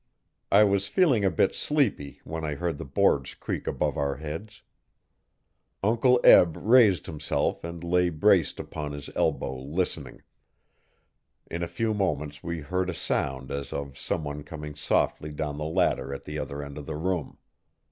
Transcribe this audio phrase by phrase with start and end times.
[0.51, 4.63] I was feeling a bit sleepy when I heard the boards creak above our heads.
[5.83, 10.23] Uncle Eli raised himself and lay braced upon his elbow listening.
[11.51, 15.65] In a few moments we heard a sound as of someone coming softly down the
[15.65, 17.37] ladder at the other end of the room.